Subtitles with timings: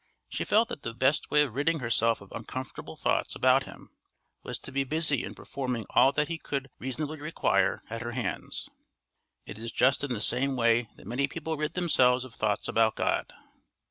[0.29, 3.91] She felt that the best way of ridding herself of uncomfortable thoughts about him
[4.41, 8.67] was to be busy in performing all that he could reasonably require at her hands.
[9.45, 12.95] It is just in the same way that many people rid themselves of thoughts about
[12.95, 13.31] God.